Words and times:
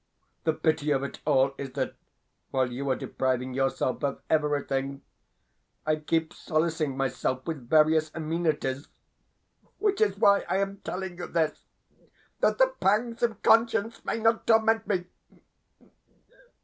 The 0.45 0.53
pity 0.53 0.89
of 0.89 1.03
it 1.03 1.19
all 1.25 1.53
is 1.59 1.73
that, 1.73 1.93
while 2.49 2.71
you 2.71 2.89
are 2.89 2.95
depriving 2.95 3.53
yourself 3.53 4.03
of 4.03 4.19
everything, 4.31 5.03
I 5.85 5.97
keep 5.97 6.33
solacing 6.33 6.97
myself 6.97 7.45
with 7.45 7.69
various 7.69 8.09
amenities 8.15 8.87
which 9.77 10.01
is 10.01 10.17
why 10.17 10.39
I 10.49 10.57
am 10.57 10.77
telling 10.77 11.19
you 11.19 11.27
this, 11.27 11.65
that 12.39 12.57
the 12.57 12.73
pangs 12.79 13.21
of 13.21 13.43
conscience 13.43 14.03
may 14.03 14.17
not 14.17 14.47
torment 14.47 14.87
me. 14.87 15.05